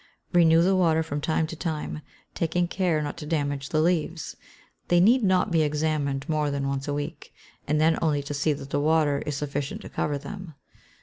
[0.33, 2.01] Renew the water from time to time,
[2.33, 4.35] taking care not to damage the leaves.
[4.87, 7.31] They need not be examined more than once a week,
[7.67, 10.55] and then only to see that the water is sufficient to cover them.